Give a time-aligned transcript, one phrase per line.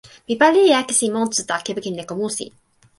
[0.27, 2.45] mi pali e akesi monsuta kepeken leko musi.